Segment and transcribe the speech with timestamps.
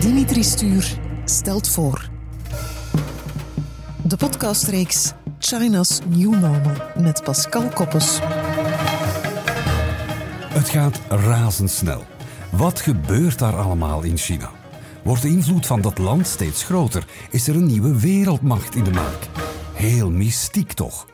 [0.00, 2.08] Dimitri Stuur stelt voor.
[4.02, 8.18] De podcastreeks China's New Normal met Pascal Koppes.
[10.48, 12.04] Het gaat razendsnel.
[12.50, 14.50] Wat gebeurt daar allemaal in China?
[15.02, 17.06] Wordt de invloed van dat land steeds groter?
[17.30, 19.28] Is er een nieuwe wereldmacht in de maak?
[19.74, 21.06] Heel mystiek toch?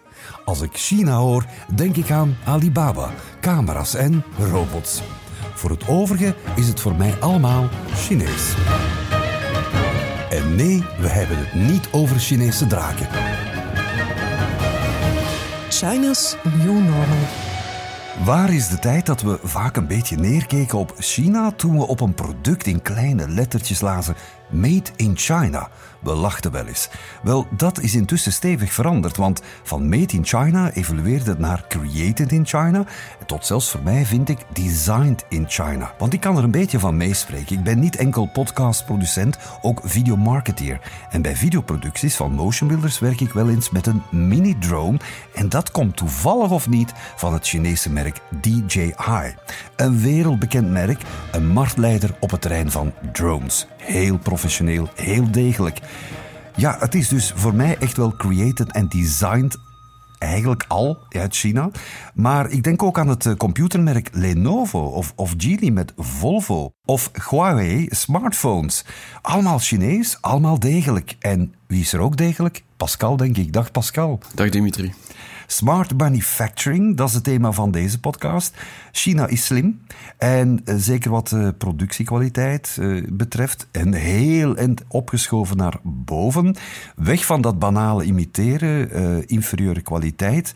[0.45, 3.11] Als ik China hoor, denk ik aan Alibaba,
[3.41, 5.01] camera's en robots.
[5.55, 8.55] Voor het overige is het voor mij allemaal Chinees.
[10.31, 13.09] En nee, we hebben het niet over Chinese draken.
[15.69, 17.27] China's New Normal.
[18.25, 22.01] Waar is de tijd dat we vaak een beetje neerkeken op China toen we op
[22.01, 24.15] een product in kleine lettertjes lazen
[24.53, 25.69] Made in China?
[26.03, 26.89] We lachten wel eens.
[27.23, 32.33] Wel, dat is intussen stevig veranderd, want van Made in China evolueerde het naar Created
[32.33, 32.85] in China.
[33.21, 35.95] En tot zelfs voor mij vind ik Designed in China.
[35.99, 37.57] Want ik kan er een beetje van meespreken.
[37.57, 40.81] Ik ben niet enkel podcastproducent, ook videomarketeer.
[41.11, 44.99] En bij videoproducties van motion builders werk ik wel eens met een mini-drone.
[45.35, 49.35] En dat komt toevallig of niet van het Chinese merk DJI.
[49.77, 53.67] Een wereldbekend merk, een marktleider op het terrein van drones.
[53.83, 55.79] Heel professioneel, heel degelijk.
[56.57, 59.57] Ja, het is dus voor mij echt wel created en designed
[60.23, 61.71] eigenlijk al uit China.
[62.15, 67.11] Maar ik denk ook aan het eh, computermerk Lenovo of, of Geely met Volvo of
[67.31, 68.85] Huawei smartphones.
[69.23, 71.17] Allemaal Chinees, allemaal degelijk.
[71.19, 72.63] En wie is er ook degelijk?
[72.77, 73.53] Pascal, denk ik.
[73.53, 74.19] Dag Pascal.
[74.35, 74.93] Dag Dimitri.
[75.53, 78.57] Smart manufacturing, dat is het thema van deze podcast.
[78.93, 79.81] China is slim
[80.19, 86.57] en uh, zeker wat uh, productiekwaliteit uh, betreft en heel en opgeschoven naar boven.
[86.97, 90.55] Weg van dat banale imiteren, inferieure kwaliteit.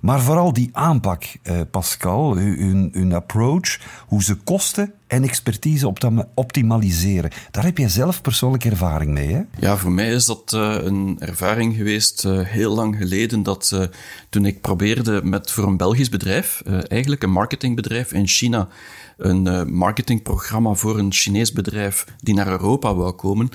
[0.00, 5.92] Maar vooral die aanpak, eh, Pascal, hun, hun approach, hoe ze kosten en expertise
[6.34, 7.30] optimaliseren.
[7.50, 9.42] Daar heb jij zelf persoonlijke ervaring mee, hè?
[9.58, 13.42] Ja, voor mij is dat uh, een ervaring geweest uh, heel lang geleden.
[13.42, 13.82] Dat uh,
[14.28, 18.68] toen ik probeerde met voor een Belgisch bedrijf, eigenlijk een marketingbedrijf in China,
[19.16, 23.48] een marketingprogramma voor een Chinees bedrijf die naar Europa wou komen,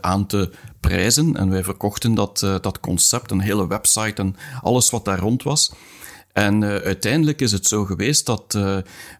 [0.00, 1.36] aan te prijzen.
[1.36, 5.72] En wij verkochten dat, dat concept, een hele website en alles wat daar rond was.
[6.32, 8.58] En uiteindelijk is het zo geweest dat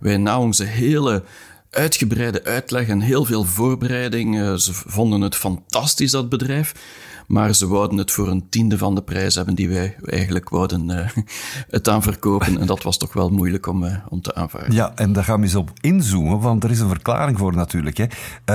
[0.00, 1.25] wij na onze hele
[1.74, 6.74] uitgebreide uitleg en heel veel voorbereiding, uh, ze vonden het fantastisch, dat bedrijf.
[7.26, 10.88] Maar ze wouden het voor een tiende van de prijs hebben die wij eigenlijk wouden
[11.70, 12.60] het aan verkopen.
[12.60, 14.74] En dat was toch wel moeilijk om, om te aanvaarden.
[14.74, 17.96] Ja, en daar gaan we eens op inzoomen, want er is een verklaring voor natuurlijk.
[17.96, 18.06] Hè.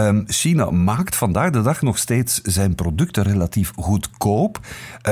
[0.07, 4.59] Um, China maakt vandaag de dag nog steeds zijn producten relatief goedkoop.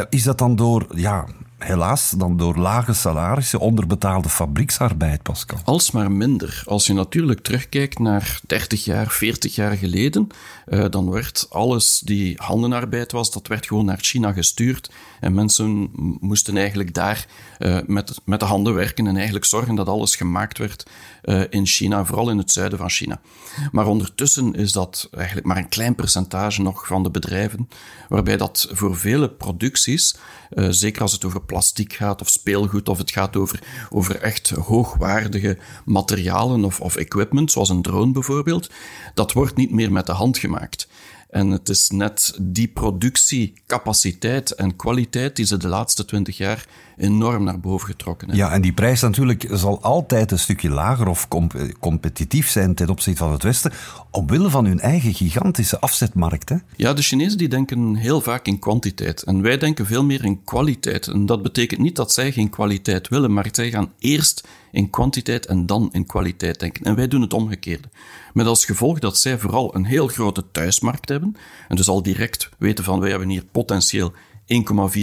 [0.09, 1.25] is dat dan door ja,
[1.57, 5.59] helaas dan door lage salarissen, onderbetaalde fabrieksarbeid, Pascal?
[5.63, 6.63] Alsmaar minder.
[6.65, 10.27] Als je natuurlijk terugkijkt naar 30 jaar, 40 jaar geleden,
[10.67, 14.91] uh, dan werd alles die handenarbeid was, dat werd gewoon naar China gestuurd.
[15.19, 17.25] En mensen moesten eigenlijk daar
[17.59, 20.89] uh, met, met de handen werken en eigenlijk zorgen dat alles gemaakt werd
[21.23, 23.19] uh, in China, vooral in het zuiden van China.
[23.71, 27.69] Maar ondertussen is dat eigenlijk maar een klein percentage nog van de bedrijven,
[28.09, 30.17] waarbij dat voor vele producties,
[30.69, 33.59] zeker als het over plastiek gaat of speelgoed, of het gaat over,
[33.89, 38.69] over echt hoogwaardige materialen of, of equipment, zoals een drone bijvoorbeeld,
[39.13, 40.87] dat wordt niet meer met de hand gemaakt.
[41.29, 46.65] En het is net die productiecapaciteit en kwaliteit die ze de laatste twintig jaar
[46.97, 48.45] enorm naar boven getrokken hebben.
[48.45, 51.27] Ja, en die prijs natuurlijk zal altijd een stukje lager of
[51.79, 53.71] competitief zijn ten opzichte van het Westen,
[54.11, 56.49] omwille van hun eigen gigantische afzetmarkt.
[56.49, 56.55] Hè?
[56.75, 60.43] Ja, de Chinezen die denken heel vaak in kwantiteit en wij denken veel meer in
[60.43, 61.07] kwaliteit.
[61.07, 65.45] En dat betekent niet dat zij geen kwaliteit willen, maar zij gaan eerst in kwantiteit
[65.45, 66.83] en dan in kwaliteit denken.
[66.83, 67.87] En wij doen het omgekeerde.
[68.33, 71.35] Met als gevolg dat zij vooral een heel grote thuismarkt hebben.
[71.67, 74.17] En dus al direct weten van wij hebben hier potentieel 1,4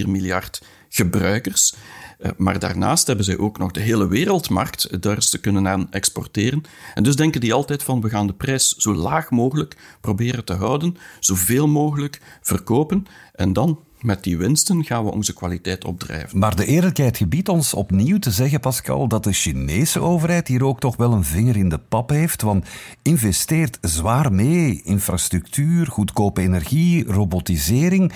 [0.07, 0.63] miljard
[0.95, 1.75] gebruikers.
[2.19, 6.63] Eh, maar daarnaast hebben zij ook nog de hele wereldmarkt, daar ze kunnen aan exporteren.
[6.95, 10.53] En dus denken die altijd van, we gaan de prijs zo laag mogelijk proberen te
[10.53, 16.39] houden, zoveel mogelijk verkopen, en dan met die winsten gaan we onze kwaliteit opdrijven.
[16.39, 20.81] Maar de eerlijkheid gebiedt ons opnieuw te zeggen, Pascal, dat de Chinese overheid hier ook
[20.81, 22.43] toch wel een vinger in de pap heeft.
[22.43, 22.67] Want
[23.03, 24.81] investeert zwaar mee.
[24.83, 28.13] Infrastructuur, goedkope energie, robotisering.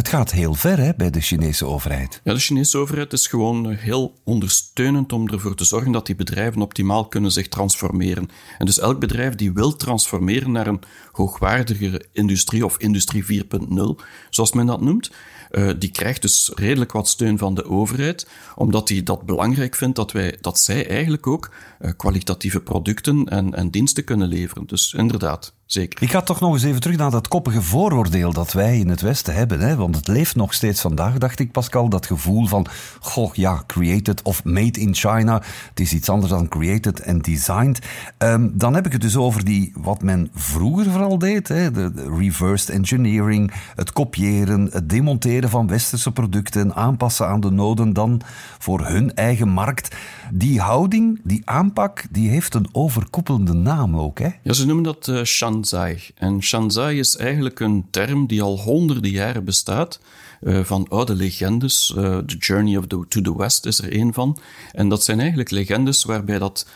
[0.00, 2.20] Het gaat heel ver hè, bij de Chinese overheid.
[2.24, 6.62] Ja, de Chinese overheid is gewoon heel ondersteunend om ervoor te zorgen dat die bedrijven
[6.62, 8.28] optimaal kunnen zich transformeren.
[8.58, 10.80] En dus elk bedrijf die wil transformeren naar een
[11.12, 15.10] hoogwaardigere industrie of industrie 4.0, zoals men dat noemt,
[15.50, 19.96] uh, die krijgt dus redelijk wat steun van de overheid, omdat hij dat belangrijk vindt
[19.96, 21.50] dat, wij, dat zij eigenlijk ook
[21.80, 24.66] uh, kwalitatieve producten en, en diensten kunnen leveren.
[24.66, 25.58] Dus inderdaad.
[25.72, 26.02] Zeker.
[26.02, 29.00] Ik ga toch nog eens even terug naar dat koppige vooroordeel dat wij in het
[29.00, 29.60] Westen hebben.
[29.60, 29.76] Hè?
[29.76, 31.88] Want het leeft nog steeds vandaag, dacht ik, Pascal.
[31.88, 32.66] Dat gevoel van,
[33.00, 35.42] goh, ja, created of made in China.
[35.68, 37.86] Het is iets anders dan created en designed.
[38.18, 41.48] Ehm, dan heb ik het dus over die, wat men vroeger vooral deed.
[41.48, 41.70] Hè?
[41.70, 47.92] De, de reversed engineering, het kopiëren, het demonteren van westerse producten, aanpassen aan de noden
[47.92, 48.20] dan
[48.58, 49.96] voor hun eigen markt.
[50.32, 54.28] Die houding, die aanpak, die heeft een overkoepelende naam ook, hè?
[54.42, 55.24] Ja, ze noemen dat uh,
[55.66, 55.98] Shanzai.
[56.14, 60.00] En Shanzai is eigenlijk een term die al honderden jaren bestaat.
[60.40, 61.94] Uh, van oude legendes.
[61.96, 64.38] Uh, the Journey of the, to the West is er een van.
[64.72, 66.66] En dat zijn eigenlijk legendes waarbij dat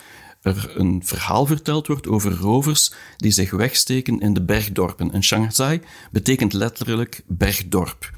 [0.42, 5.12] er een verhaal verteld wordt over rovers die zich wegsteken in de bergdorpen.
[5.12, 8.10] En Shanzai betekent letterlijk bergdorp.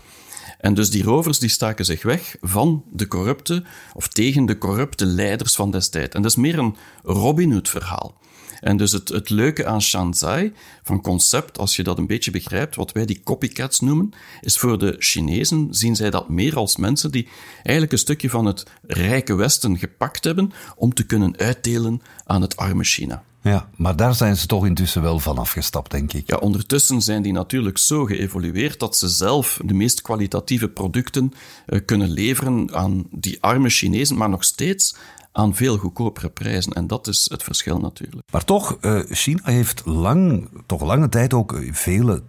[0.58, 3.62] En dus die rovers die staken zich weg van de corrupte,
[3.94, 6.14] of tegen de corrupte leiders van destijds.
[6.14, 8.20] En dat is meer een Robin Hood verhaal.
[8.60, 12.76] En dus het, het leuke aan Shanzai, van concept, als je dat een beetje begrijpt,
[12.76, 14.10] wat wij die copycats noemen,
[14.40, 18.44] is voor de Chinezen zien zij dat meer als mensen die eigenlijk een stukje van
[18.44, 23.24] het rijke Westen gepakt hebben om te kunnen uitdelen aan het arme China.
[23.42, 26.30] Ja, maar daar zijn ze toch intussen wel van afgestapt, denk ik.
[26.30, 31.32] Ja, ondertussen zijn die natuurlijk zo geëvolueerd dat ze zelf de meest kwalitatieve producten
[31.66, 34.96] uh, kunnen leveren aan die arme Chinezen, maar nog steeds
[35.36, 36.72] aan veel goedkopere prijzen.
[36.72, 38.22] En dat is het verschil natuurlijk.
[38.32, 42.22] Maar toch, uh, China heeft lang, toch lange tijd ook vele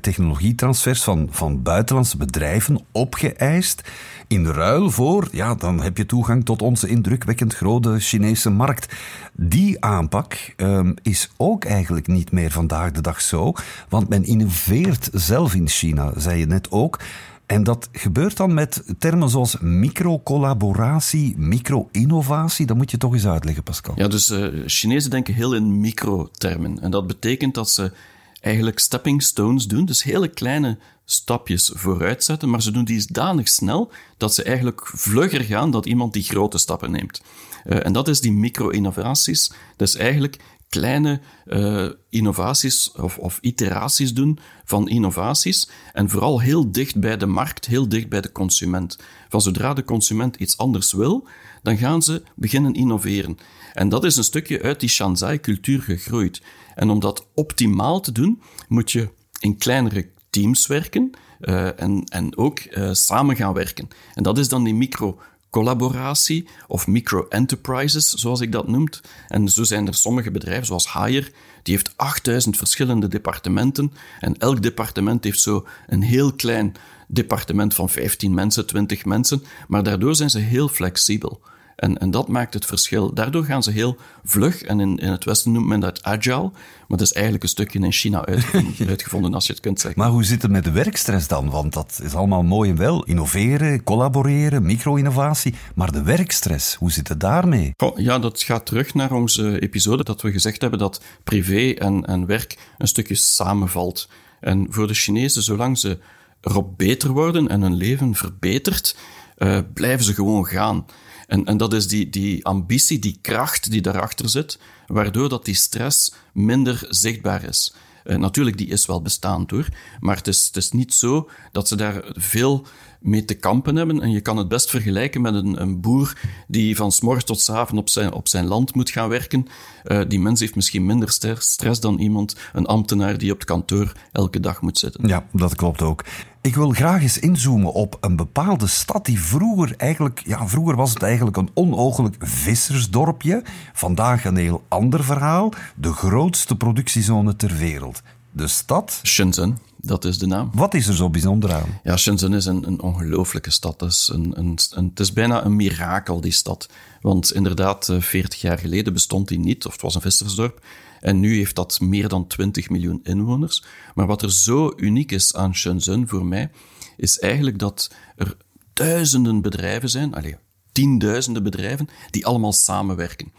[0.00, 3.82] technologietransfers van, van buitenlandse bedrijven opgeëist.
[4.28, 8.94] In ruil voor, ja, dan heb je toegang tot onze indrukwekkend grote Chinese markt.
[9.32, 13.52] Die aanpak um, is ook eigenlijk niet meer vandaag de dag zo,
[13.88, 16.98] want men innoveert zelf in China, zei je net ook.
[17.46, 22.66] En dat gebeurt dan met termen zoals micro-collaboratie, micro-innovatie.
[22.66, 23.94] Dat moet je toch eens uitleggen, Pascal.
[23.96, 26.80] Ja, dus uh, Chinezen denken heel in micro-termen.
[26.80, 27.92] En dat betekent dat ze
[28.40, 33.48] eigenlijk stepping stones doen, dus hele kleine stapjes vooruit zetten, maar ze doen die danig
[33.48, 37.22] snel dat ze eigenlijk vlugger gaan dan iemand die grote stappen neemt.
[37.66, 39.52] Uh, en dat is die micro-innovaties.
[39.76, 40.38] Is eigenlijk
[40.74, 47.26] kleine uh, innovaties of, of, iteraties doen van innovaties en vooral heel dicht bij de
[47.26, 48.98] markt, heel dicht bij de consument.
[49.28, 51.26] Van zodra de consument iets anders wil,
[51.62, 53.38] dan gaan ze beginnen innoveren.
[53.72, 56.42] En dat is een stukje uit die Shanzai-cultuur gegroeid.
[56.74, 59.08] En om dat optimaal te doen, moet je
[59.40, 61.10] in kleinere teams werken
[61.40, 63.88] uh, en, en ook uh, samen gaan werken.
[64.14, 65.18] En dat is dan die micro
[65.54, 68.88] collaboratie of micro-enterprises, zoals ik dat noem.
[69.28, 71.30] En zo zijn er sommige bedrijven, zoals Haier,
[71.62, 73.92] die heeft 8000 verschillende departementen.
[74.20, 76.74] En elk departement heeft zo een heel klein
[77.08, 79.42] departement van 15 mensen, 20 mensen.
[79.68, 81.40] Maar daardoor zijn ze heel flexibel.
[81.76, 83.14] En, en dat maakt het verschil.
[83.14, 86.50] Daardoor gaan ze heel vlug, en in, in het Westen noemt men dat agile,
[86.88, 90.00] maar dat is eigenlijk een stukje in China uitgevonden, uitgevonden, als je het kunt zeggen.
[90.00, 91.50] Maar hoe zit het met de werkstress dan?
[91.50, 93.04] Want dat is allemaal mooi en wel.
[93.04, 95.54] Innoveren, collaboreren, micro-innovatie.
[95.74, 97.72] Maar de werkstress, hoe zit het daarmee?
[97.76, 102.04] Oh, ja, dat gaat terug naar onze episode dat we gezegd hebben dat privé en,
[102.04, 104.08] en werk een stukje samenvalt.
[104.40, 105.98] En voor de Chinezen, zolang ze
[106.40, 108.96] erop beter worden en hun leven verbetert,
[109.38, 110.86] uh, blijven ze gewoon gaan.
[111.34, 115.54] En, en dat is die, die ambitie, die kracht die daarachter zit, waardoor dat die
[115.54, 117.74] stress minder zichtbaar is.
[118.04, 119.68] Uh, natuurlijk, die is wel bestaand hoor,
[120.00, 122.66] maar het is, het is niet zo dat ze daar veel
[123.00, 124.00] mee te kampen hebben.
[124.00, 127.80] En je kan het best vergelijken met een, een boer die van s'morgens tot s'avonds
[127.80, 129.46] op zijn, op zijn land moet gaan werken.
[129.84, 133.92] Uh, die mens heeft misschien minder stress dan iemand, een ambtenaar die op het kantoor
[134.12, 135.08] elke dag moet zitten.
[135.08, 136.04] Ja, dat klopt ook.
[136.44, 140.90] Ik wil graag eens inzoomen op een bepaalde stad die vroeger eigenlijk, ja, vroeger was
[140.94, 143.42] het eigenlijk een onoogelijk vissersdorpje.
[143.72, 145.52] Vandaag een heel ander verhaal.
[145.76, 148.02] De grootste productiezone ter wereld.
[148.30, 149.00] De stad?
[149.02, 150.50] Shenzhen, dat is de naam.
[150.54, 151.80] Wat is er zo bijzonder aan?
[151.82, 153.80] Ja, Shenzhen is een, een ongelooflijke stad.
[153.80, 156.68] Het is, een, een, een, het is bijna een mirakel, die stad.
[157.00, 160.64] Want inderdaad, 40 jaar geleden bestond die niet, of het was een vissersdorp.
[161.04, 163.64] En nu heeft dat meer dan 20 miljoen inwoners.
[163.94, 166.50] Maar wat er zo uniek is aan Shenzhen voor mij,
[166.96, 168.36] is eigenlijk dat er
[168.72, 170.34] duizenden bedrijven zijn, allez,
[170.72, 173.32] tienduizenden bedrijven, die allemaal samenwerken.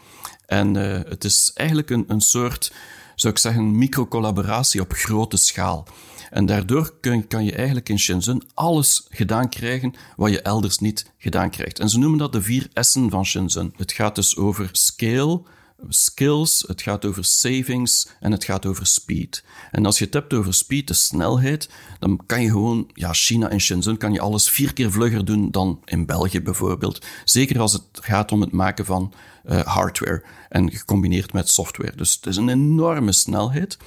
[0.45, 2.74] En uh, het is eigenlijk een, een soort,
[3.15, 5.88] zou ik zeggen, microcollaboratie op grote schaal.
[6.29, 11.12] En daardoor kun, kan je eigenlijk in Shenzhen alles gedaan krijgen wat je elders niet
[11.17, 11.79] gedaan krijgt.
[11.79, 13.74] En ze noemen dat de vier S'en van Shenzhen.
[13.77, 15.41] Het gaat dus over scale,
[15.89, 19.44] skills, het gaat over savings en het gaat over speed.
[19.72, 23.50] En als je het hebt over speed, de snelheid, dan kan je gewoon, ja, China
[23.50, 27.05] en Shenzhen kan je alles vier keer vlugger doen dan in België bijvoorbeeld.
[27.25, 29.13] Zeker als het gaat om het maken van
[29.46, 31.96] uh, hardware en gecombineerd met software.
[31.96, 33.77] Dus het is een enorme snelheid.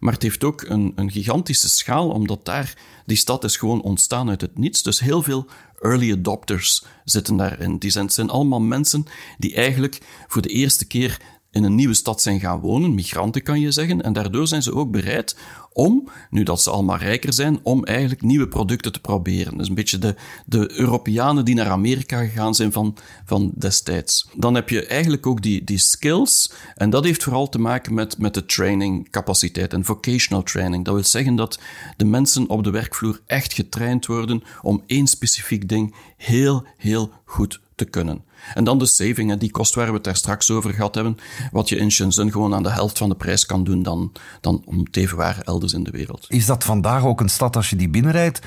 [0.00, 2.74] Maar het heeft ook een, een gigantische schaal, omdat daar
[3.06, 4.82] die stad is gewoon ontstaan uit het niets.
[4.82, 5.46] Dus heel veel
[5.80, 7.78] early adopters zitten daarin.
[7.78, 9.04] Die zijn, zijn allemaal mensen
[9.38, 13.60] die eigenlijk voor de eerste keer in een nieuwe stad zijn gaan wonen, migranten kan
[13.60, 15.36] je zeggen, en daardoor zijn ze ook bereid
[15.72, 19.58] om, nu dat ze allemaal rijker zijn, om eigenlijk nieuwe producten te proberen.
[19.58, 20.14] Dus een beetje de,
[20.46, 24.28] de Europeanen die naar Amerika gegaan zijn van, van destijds.
[24.36, 28.18] Dan heb je eigenlijk ook die, die skills, en dat heeft vooral te maken met,
[28.18, 30.84] met de trainingcapaciteit en vocational training.
[30.84, 31.58] Dat wil zeggen dat
[31.96, 37.60] de mensen op de werkvloer echt getraind worden om één specifiek ding heel, heel goed
[37.74, 38.24] te kunnen.
[38.54, 41.16] En dan de saving, die kost waar we het daar straks over gehad hebben,
[41.52, 44.62] wat je in Shenzhen gewoon aan de helft van de prijs kan doen dan, dan
[44.64, 46.26] om het even waar elders in de wereld.
[46.28, 48.40] Is dat vandaag ook een stad, als je die binnenrijdt,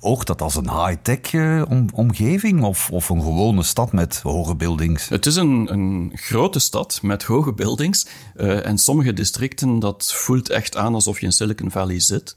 [0.00, 5.08] oogt dat als een high-tech eh, omgeving of, of een gewone stad met hoge buildings?
[5.08, 8.06] Het is een, een grote stad met hoge buildings
[8.36, 12.34] uh, en sommige districten, dat voelt echt aan alsof je in Silicon Valley zit.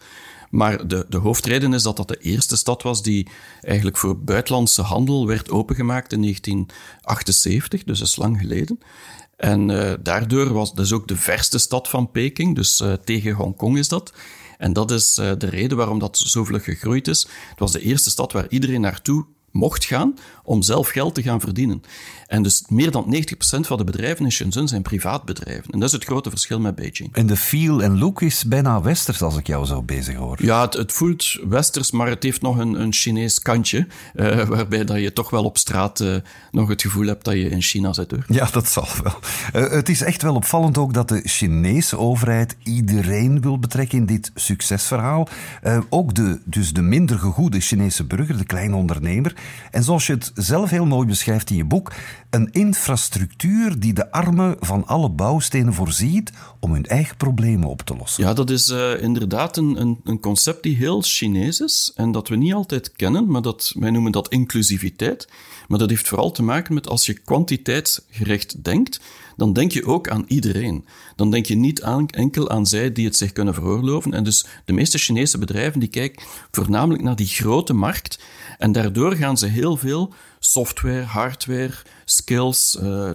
[0.50, 3.27] Maar de, de hoofdreden is dat dat de eerste stad was die
[3.62, 8.79] eigenlijk voor buitenlandse handel werd opengemaakt in 1978, dus dat is lang geleden.
[9.38, 13.77] En uh, daardoor was dus ook de verste stad van Peking, dus uh, tegen Hongkong
[13.77, 14.13] is dat.
[14.58, 17.27] En dat is uh, de reden waarom dat zo vlug gegroeid is.
[17.50, 20.15] Het was de eerste stad waar iedereen naartoe mocht gaan
[20.48, 21.82] om zelf geld te gaan verdienen.
[22.27, 25.72] En dus meer dan 90% van de bedrijven in Shenzhen zijn privaatbedrijven.
[25.72, 27.10] En dat is het grote verschil met Beijing.
[27.16, 30.38] En de feel en look is bijna westers, als ik jou zo bezig hoor.
[30.44, 33.88] Ja, het, het voelt westers, maar het heeft nog een, een Chinees kantje.
[34.16, 36.16] Uh, waarbij dat je toch wel op straat uh,
[36.51, 38.12] nog het gevoel hebt dat je in China zit.
[38.12, 38.25] Hoor.
[38.27, 39.20] Ja, dat zal wel.
[39.63, 44.06] Uh, het is echt wel opvallend ook dat de Chinese overheid iedereen wil betrekken in
[44.06, 45.27] dit succesverhaal.
[45.89, 49.36] ook de, dus de minder gegoede Chinese burger, de kleine ondernemer.
[49.72, 51.94] En zoals je het zelf heel mooi beschrijft in je boek,
[52.29, 57.96] een infrastructuur die de armen van alle bouwstenen voorziet om hun eigen problemen op te
[57.96, 58.24] lossen.
[58.24, 62.27] Ja, dat is uh, inderdaad een, een, een, concept die heel Chinees is en dat
[62.27, 65.27] we niet altijd kennen, maar dat, wij noemen dat inclusiviteit.
[65.67, 69.00] Maar dat heeft vooral te maken met als je kwantiteitsgericht denkt,
[69.36, 70.86] dan denk je ook aan iedereen.
[71.15, 74.13] Dan denk je niet aan, enkel aan zij die het zich kunnen veroorloven.
[74.13, 78.20] En dus de meeste Chinese bedrijven die kijken voornamelijk naar die grote markt
[78.58, 81.74] en daardoor gaan ze heel veel software, hardware,
[82.06, 83.10] skills, uh,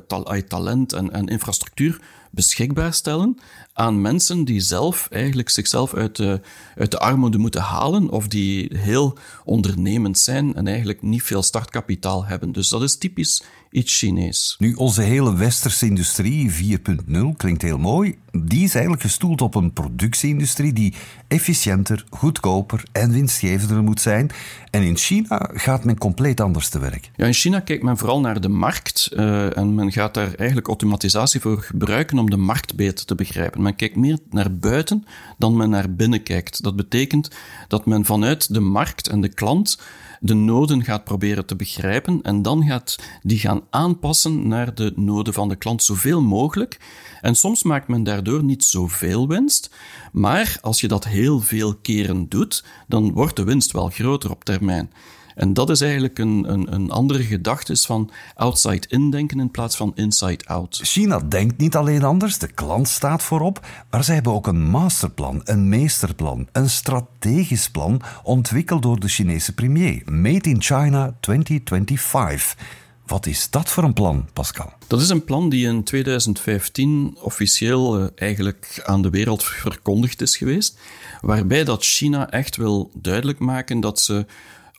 [0.49, 3.39] talent en, en infrastructuur beschikbaar stellen
[3.73, 6.41] aan mensen die zelf eigenlijk zichzelf uit de,
[6.77, 12.25] uit de armoede moeten halen of die heel ondernemend zijn en eigenlijk niet veel startkapitaal
[12.25, 12.53] hebben.
[12.53, 14.57] Dus dat is typisch iets Chinees.
[14.59, 18.19] Nu, onze hele westerse industrie 4.0 klinkt heel mooi.
[18.31, 20.95] Die is eigenlijk gestoeld op een productieindustrie die
[21.29, 24.31] efficiënter, goedkoper en winstgevender moet zijn.
[24.71, 27.11] En in China gaat men compleet anders te werk.
[27.17, 30.69] Ja, in China kijkt men vooral naar de markt uh, en men gaat daar eigenlijk
[30.69, 33.63] automatisatie voor gebruiken om de markt beter te begrijpen.
[33.63, 35.05] Men kijkt meer naar buiten
[35.39, 36.63] dan men naar binnen kijkt.
[36.63, 37.31] Dat betekent
[37.69, 39.79] dat men vanuit de markt en de klant
[40.25, 45.35] de noden gaat proberen te begrijpen en dan gaat die gaan aanpassen naar de noden
[45.35, 46.81] van de klant zoveel mogelijk.
[47.21, 49.71] En soms maakt men daardoor niet zoveel winst,
[50.13, 54.45] maar als je dat heel veel keren doet, dan wordt de winst wel groter op
[54.45, 54.91] termijn.
[55.35, 59.93] En dat is eigenlijk een, een, een andere gedachte van outside-in denken in plaats van
[59.95, 60.81] inside-out.
[60.83, 65.41] China denkt niet alleen anders, de klant staat voorop, maar zij hebben ook een masterplan,
[65.45, 70.03] een meesterplan, een strategisch plan ontwikkeld door de Chinese premier.
[70.05, 72.81] Made in China 2025.
[73.07, 74.73] Wat is dat voor een plan, Pascal?
[74.87, 80.37] Dat is een plan die in 2015 officieel uh, eigenlijk aan de wereld verkondigd is
[80.37, 80.79] geweest,
[81.21, 84.27] waarbij dat China echt wil duidelijk maken dat ze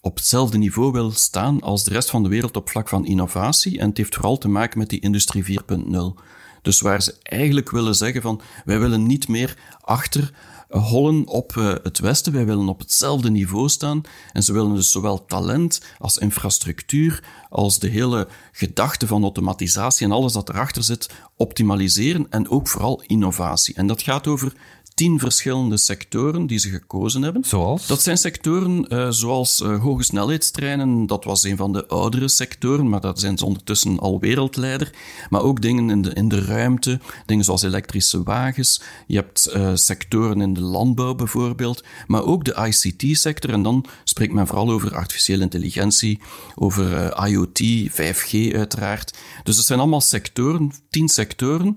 [0.04, 3.80] op hetzelfde niveau wil staan als de rest van de wereld op vlak van innovatie.
[3.80, 6.22] En het heeft vooral te maken met die industrie 4.0.
[6.62, 10.34] Dus waar ze eigenlijk willen zeggen van wij willen niet meer achter
[10.70, 12.34] hollen op uh, het Westen.
[12.34, 14.02] Wij willen op hetzelfde niveau staan.
[14.34, 20.12] En ze willen dus zowel talent als infrastructuur, als de hele gedachte van automatisatie en
[20.12, 22.28] alles dat erachter zit, optimaliseren.
[22.30, 23.76] En ook vooral innovatie.
[23.76, 24.54] En dat gaat over
[24.94, 27.44] tien verschillende sectoren die ze gekozen hebben.
[27.44, 27.88] Zoals?
[27.88, 31.08] Dat zijn sectoren uh, zoals uh, hoge snelheidstreinen.
[31.08, 34.92] Dat was een van de oudere sectoren, maar dat zijn ze ondertussen al wereldleider.
[35.30, 38.82] Maar ook dingen in de, in de ruimte, dingen zoals elektrische wagens.
[39.08, 43.52] Je hebt uh, sectoren in de landbouw bijvoorbeeld, maar ook de ICT-sector.
[43.52, 46.20] En dan spreekt men vooral over artificiële intelligentie,
[46.56, 49.18] over IoT, 5G uiteraard.
[49.44, 51.76] Dus het zijn allemaal sectoren, tien sectoren,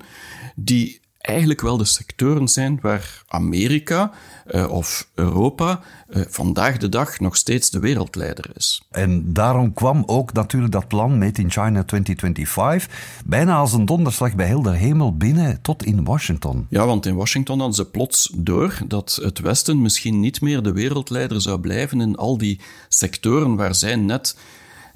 [0.54, 4.10] die eigenlijk wel de sectoren zijn waar Amerika
[4.50, 8.82] uh, of Europa uh, vandaag de dag nog steeds de wereldleider is.
[8.90, 12.88] En daarom kwam ook natuurlijk dat plan Made in China 2025
[13.24, 16.66] bijna als een donderslag bij heel de hemel binnen tot in Washington.
[16.70, 20.72] Ja, want in Washington hadden ze plots door dat het Westen misschien niet meer de
[20.72, 24.36] wereldleider zou blijven in al die sectoren waar zij net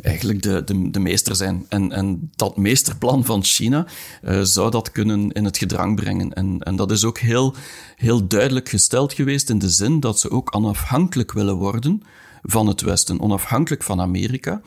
[0.03, 1.67] eigenlijk de, de, de meester zijn.
[1.69, 3.87] En, en dat meesterplan van China
[4.25, 6.33] uh, zou dat kunnen in het gedrang brengen.
[6.33, 7.55] En, en dat is ook heel,
[7.97, 12.03] heel duidelijk gesteld geweest in de zin dat ze ook onafhankelijk willen worden
[12.43, 14.61] van het Westen, onafhankelijk van Amerika.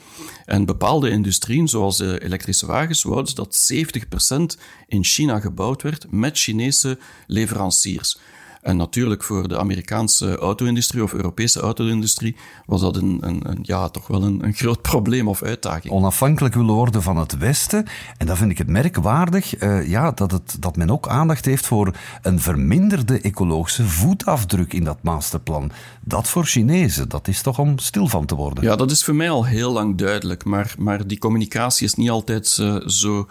[0.46, 6.38] En bepaalde industrieën, zoals de elektrische wagens, wouden dat 70% in China gebouwd werd met
[6.40, 6.98] Chinese
[7.28, 8.20] leveranciers.
[8.64, 13.90] En natuurlijk voor de Amerikaanse auto-industrie of Europese auto-industrie was dat een, een, een, ja,
[13.90, 15.94] toch wel een, een groot probleem of uitdaging.
[15.94, 17.86] Onafhankelijk willen worden van het Westen.
[18.18, 21.66] En dan vind ik het merkwaardig uh, ja, dat, het, dat men ook aandacht heeft
[21.66, 25.72] voor een verminderde ecologische voetafdruk in dat masterplan.
[26.02, 28.64] Dat voor Chinezen, dat is toch om stil van te worden.
[28.64, 30.44] Ja, dat is voor mij al heel lang duidelijk.
[30.46, 33.28] Maar, maar die communicatie is niet altijd uh, zo,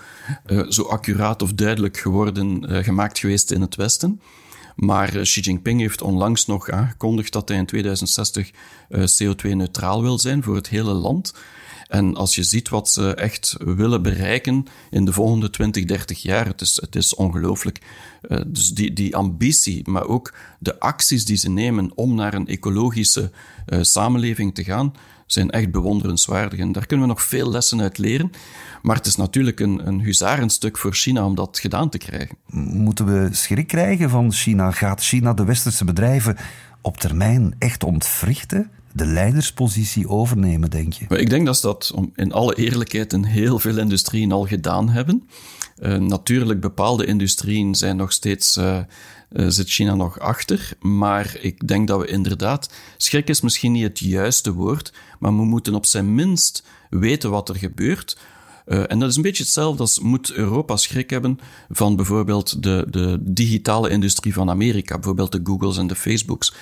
[0.47, 4.21] uh, zo accuraat of duidelijk geworden, gemaakt geweest in het Westen.
[4.77, 8.51] Maar eh, Xi Jinping heeft onlangs nog aangekondigd dat hij in 2060
[8.89, 11.35] eh, CO2-neutraal wil zijn voor het hele land.
[11.89, 16.47] En als je ziet wat ze echt willen bereiken in de volgende 20, 30 jaar,
[16.47, 17.79] het is, het is ongelooflijk.
[18.29, 22.47] Uh, dus die, die ambitie, maar ook de acties die ze nemen om naar een
[22.47, 23.31] ecologische
[23.81, 24.95] samenleving te gaan,
[25.33, 26.59] zijn echt bewonderenswaardig.
[26.59, 28.31] En daar kunnen we nog veel lessen uit leren.
[28.83, 32.37] Maar het is natuurlijk een, een huzarenstuk voor China om dat gedaan te krijgen.
[32.51, 34.71] Moeten we schrik krijgen van China?
[34.71, 36.37] Gaat China de westerse bedrijven
[36.81, 38.71] op termijn echt ontwrichten?
[38.95, 41.07] De leiderspositie overnemen, denk je?
[41.09, 45.29] Ik denk dat ze dat in alle eerlijkheid in heel veel industrieën al gedaan hebben.
[45.79, 48.79] Uh, natuurlijk, bepaalde industrieën zijn nog steeds, uh,
[49.31, 50.73] zit China nog achter.
[50.81, 55.45] Maar ik denk dat we inderdaad, schrik is misschien niet het juiste woord, maar we
[55.45, 58.19] moeten op zijn minst weten wat er gebeurt,
[58.67, 61.39] uh, en dat is een beetje hetzelfde als moet Europa schrik hebben
[61.71, 66.55] van bijvoorbeeld de, de digitale industrie van Amerika, bijvoorbeeld de Googles en de Facebooks.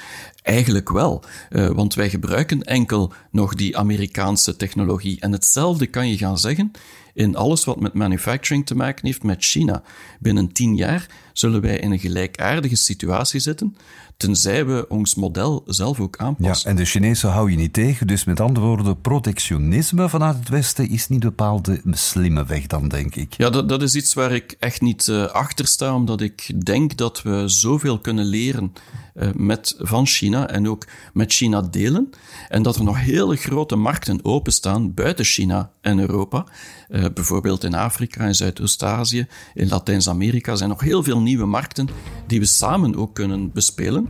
[0.43, 5.21] Eigenlijk wel, uh, want wij gebruiken enkel nog die Amerikaanse technologie.
[5.21, 6.71] En hetzelfde kan je gaan zeggen
[7.15, 9.83] in alles wat met manufacturing te maken heeft met China.
[10.21, 13.77] Binnen tien jaar zullen wij in een gelijkaardige situatie zitten,
[14.21, 16.71] tenzij we ons model zelf ook aanpassen.
[16.71, 20.49] Ja, en de Chinezen hou je niet tegen, dus met andere woorden, protectionisme vanuit het
[20.49, 23.35] Westen is niet bepaald de slimme weg dan, denk ik.
[23.37, 26.97] Ja, dat, dat is iets waar ik echt niet uh, achter sta, omdat ik denk
[26.97, 28.73] dat we zoveel kunnen leren
[29.15, 32.11] uh, met, van China en ook met China delen.
[32.49, 36.47] En dat er nog hele grote markten openstaan buiten China en Europa.
[36.89, 41.89] Uh, bijvoorbeeld in Afrika, in Zuidoost-Azië, in Latijns-Amerika zijn nog heel veel nieuwe markten
[42.27, 44.09] die we samen ook kunnen bespelen.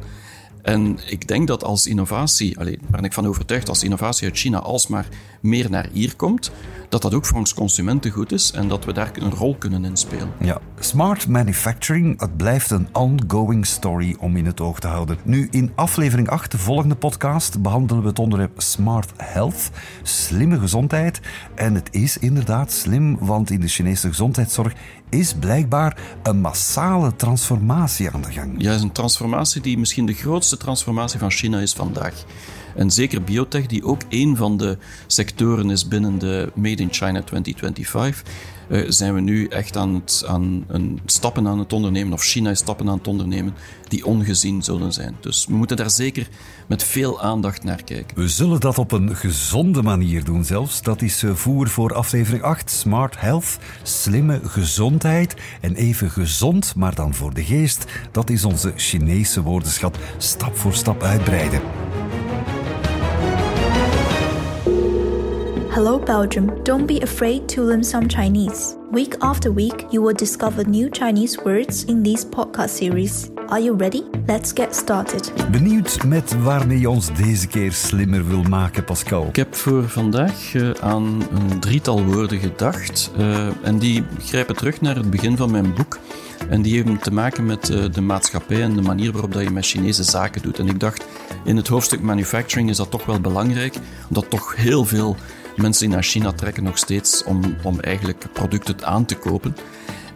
[0.62, 4.58] En ik denk dat als innovatie, alleen, ben ik van overtuigd, als innovatie uit China
[4.58, 5.06] alsmaar
[5.40, 6.50] meer naar hier komt,
[6.88, 9.84] dat dat ook voor ons consumenten goed is en dat we daar een rol kunnen
[9.84, 10.30] in spelen.
[10.40, 15.18] Ja, smart manufacturing, het blijft een ongoing story om in het oog te houden.
[15.24, 19.70] Nu, in aflevering 8, de volgende podcast, behandelen we het onderwerp smart health,
[20.02, 21.20] slimme gezondheid.
[21.54, 24.72] En het is inderdaad slim, want in de Chinese gezondheidszorg
[25.10, 28.54] is blijkbaar een massale transformatie aan de gang.
[28.58, 32.24] Ja, is een transformatie die misschien de grootste transformatie van China is vandaag.
[32.76, 37.22] En zeker biotech, die ook een van de sectoren is binnen de Made in China
[37.22, 38.22] 2025,
[38.70, 42.50] uh, zijn we nu echt aan, het, aan een stappen aan het ondernemen, of China
[42.50, 43.54] is stappen aan het ondernemen,
[43.88, 45.16] die ongezien zullen zijn.
[45.20, 46.28] Dus we moeten daar zeker
[46.66, 48.16] met veel aandacht naar kijken.
[48.16, 50.82] We zullen dat op een gezonde manier doen zelfs.
[50.82, 56.94] Dat is eh, voer voor aflevering 8, Smart Health, slimme gezondheid en even gezond, maar
[56.94, 57.84] dan voor de geest.
[58.12, 61.60] Dat is onze Chinese woordenschat stap voor stap uitbreiden.
[65.80, 66.62] Hello, Belgium.
[66.62, 68.76] Don't be afraid to learn some Chinese.
[68.90, 73.30] Week after week, you will discover new Chinese words in this podcast series.
[73.48, 74.02] Are you ready?
[74.26, 75.32] Let's get started.
[75.50, 79.26] Benieuwd met waarmee je ons deze keer slimmer wil maken, Pascal?
[79.26, 83.10] Ik heb voor vandaag uh, aan een drietal woorden gedacht.
[83.18, 85.98] Uh, en die grijpen terug naar het begin van mijn boek.
[86.48, 89.50] En die hebben te maken met uh, de maatschappij en de manier waarop dat je
[89.50, 90.58] met Chinese zaken doet.
[90.58, 91.04] En ik dacht,
[91.44, 93.74] in het hoofdstuk manufacturing is dat toch wel belangrijk,
[94.08, 95.16] omdat toch heel veel
[95.60, 99.56] mensen die naar China trekken nog steeds om, om eigenlijk producten aan te kopen.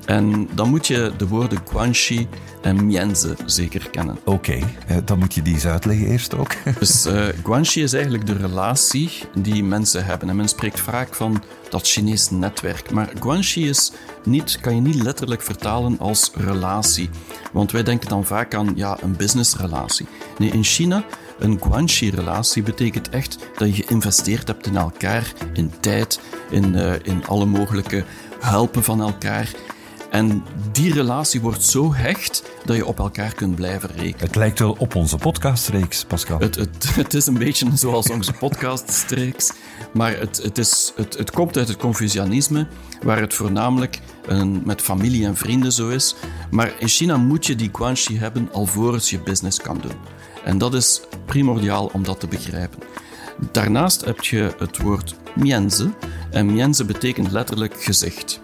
[0.06, 2.28] En dan moet je de woorden guanxi
[2.62, 4.18] en mianzi zeker kennen.
[4.24, 6.52] Oké, eh, dan moet je die eens uitleggen eerst ook.
[6.78, 10.28] Dus uh, guanxi is eigenlijk de relatie die mensen hebben.
[10.28, 12.90] En men spreekt vaak van dat Chinees netwerk.
[12.90, 13.92] Maar guanxi is
[14.24, 17.10] niet, kan je niet letterlijk vertalen als relatie.
[17.52, 20.06] Want wij denken dan vaak aan ja, een businessrelatie.
[20.38, 21.04] Nee, in China
[21.38, 26.20] een guanxi-relatie betekent echt dat je geïnvesteerd hebt in elkaar, in tijd,
[26.50, 28.04] in, uh, in alle mogelijke
[28.40, 29.50] helpen van elkaar.
[30.10, 34.26] En die relatie wordt zo hecht dat je op elkaar kunt blijven rekenen.
[34.26, 36.38] Het lijkt wel op onze podcastreeks, Pascal.
[36.38, 39.52] Het, het, het is een beetje zoals onze podcastreeks,
[39.92, 42.66] maar het, het, is, het, het komt uit het Confucianisme,
[43.02, 46.14] waar het voornamelijk een, met familie en vrienden zo is.
[46.50, 50.13] Maar in China moet je die guanxi hebben alvorens je business kan doen.
[50.44, 52.78] En dat is primordiaal om dat te begrijpen.
[53.52, 55.90] Daarnaast heb je het woord mienze.
[56.30, 58.40] En mienze betekent letterlijk gezicht.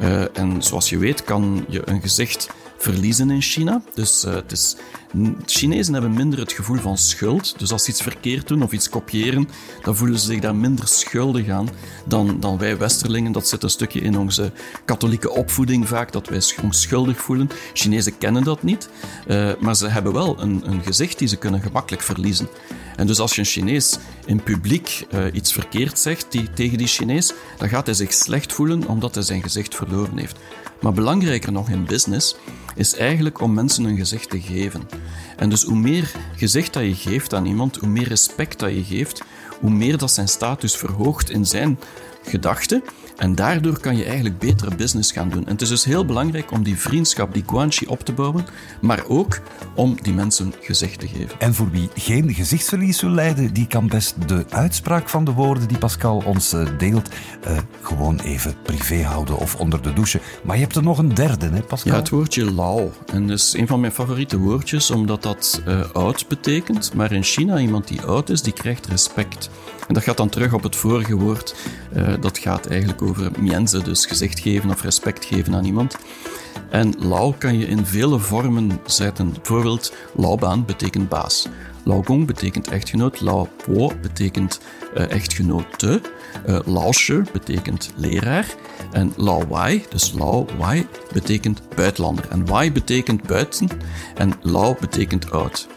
[0.00, 3.82] Uh, en zoals je weet kan je een gezicht verliezen in China.
[3.94, 4.76] Dus uh, het is,
[5.46, 7.58] Chinezen hebben minder het gevoel van schuld.
[7.58, 9.48] Dus als ze iets verkeerd doen of iets kopiëren,
[9.82, 11.68] dan voelen ze zich daar minder schuldig aan
[12.06, 13.32] dan, dan wij Westerlingen.
[13.32, 14.52] Dat zit een stukje in onze
[14.84, 17.50] katholieke opvoeding vaak, dat wij ons schuldig voelen.
[17.72, 18.88] Chinezen kennen dat niet,
[19.28, 22.48] uh, maar ze hebben wel een, een gezicht die ze kunnen gemakkelijk verliezen.
[22.96, 26.86] En dus als je een Chinees in publiek uh, iets verkeerd zegt die, tegen die
[26.86, 30.38] Chinees, dan gaat hij zich slecht voelen omdat hij zijn gezicht verloren heeft.
[30.80, 32.36] Maar belangrijker nog in business
[32.74, 34.88] is eigenlijk om mensen een gezicht te geven.
[35.36, 38.84] En dus hoe meer gezicht dat je geeft aan iemand, hoe meer respect dat je
[38.84, 39.22] geeft,
[39.60, 41.78] hoe meer dat zijn status verhoogt in zijn
[42.22, 42.82] gedachten.
[43.16, 45.46] En daardoor kan je eigenlijk betere business gaan doen.
[45.46, 48.46] En het is dus heel belangrijk om die vriendschap, die guanxi op te bouwen,
[48.80, 49.40] maar ook
[49.74, 51.38] om die mensen gezicht te geven.
[51.38, 55.68] En voor wie geen gezichtsverlies wil lijden, die kan best de uitspraak van de woorden
[55.68, 57.08] die Pascal ons eh, deelt,
[57.48, 60.20] uh, gewoon even privé houden of onder de douche.
[60.42, 61.92] Maar je hebt er nog een derde, hè Pascal?
[61.92, 62.92] Ja, het woordje lao.
[63.12, 66.94] En dat is een van mijn favoriete woordjes, omdat dat uh, oud betekent.
[66.94, 69.50] Maar in China, iemand die oud is, die krijgt respect.
[69.90, 71.54] En dat gaat dan terug op het vorige woord.
[71.96, 75.96] Uh, dat gaat eigenlijk over mienze, dus gezicht geven of respect geven aan iemand.
[76.68, 79.32] En lao kan je in vele vormen zetten.
[79.32, 81.48] Bijvoorbeeld, laobaan betekent baas.
[81.84, 83.20] Laogong betekent echtgenoot.
[83.20, 84.60] Laopo betekent
[84.96, 86.00] uh, echtgenote.
[86.48, 88.46] Uh, betekent leraar.
[88.92, 92.28] En laowai, dus laowai, betekent buitenlander.
[92.28, 93.68] En wai betekent buiten.
[94.14, 95.68] En lao betekent oud.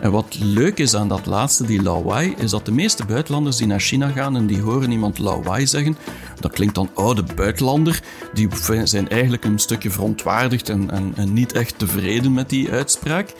[0.00, 3.66] En wat leuk is aan dat laatste, die Laowai, is dat de meeste buitenlanders die
[3.66, 5.96] naar China gaan en die horen iemand Laowai zeggen,
[6.40, 8.02] dat klinkt dan oude buitenlander,
[8.34, 8.48] die
[8.84, 13.32] zijn eigenlijk een stukje verontwaardigd en, en, en niet echt tevreden met die uitspraak.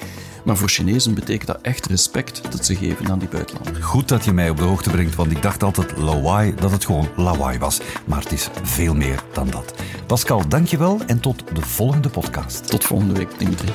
[0.44, 3.83] Maar voor Chinezen betekent dat echt respect dat ze geven aan die buitenlander.
[3.83, 6.85] Goed dat je mij op de hoogte brengt, want ik dacht altijd Lawai dat het
[6.85, 7.81] gewoon Lawai was.
[8.07, 9.74] Maar het is veel meer dan dat.
[10.07, 12.70] Pascal, dankjewel en tot de volgende podcast.
[12.70, 13.72] Tot volgende week, Dimitri.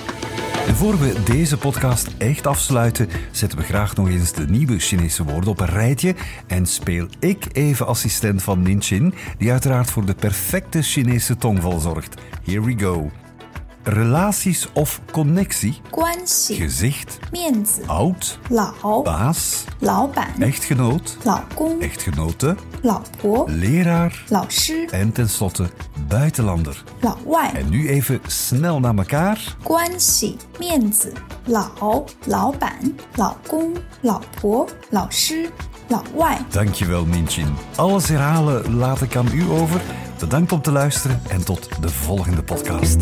[0.67, 5.23] En voor we deze podcast echt afsluiten, zetten we graag nog eens de nieuwe Chinese
[5.23, 6.15] woorden op een rijtje
[6.47, 12.21] en speel ik even assistent van Ninchin, die uiteraard voor de perfecte Chinese tongval zorgt.
[12.43, 13.11] Here we go
[13.84, 15.74] Relaties of connectie.
[15.90, 17.18] 关系、 Gezicht.
[17.32, 18.38] 面子、 Oud.
[18.48, 19.64] 老、 Baas.
[19.80, 21.16] 老板、 Echtgenoot.
[21.24, 22.56] 老公、 Echtgenote.
[22.82, 24.12] 老婆、 Leraar.
[24.28, 25.70] 老师、 En tenslotte
[26.08, 26.84] buitenlander.
[27.00, 29.56] 老外、 En nu even snel naar elkaar.
[29.62, 31.12] 关系、面子、
[31.46, 35.50] 老、老板、老公、老婆、老师、
[35.88, 36.38] 老外。
[36.50, 37.54] Dankjewel, Minchin.
[37.76, 39.80] Alles herhalen laat ik aan u over.
[40.18, 42.96] Bedankt om te luisteren en tot de volgende podcast.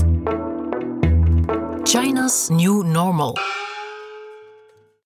[1.93, 3.35] China's New Normal.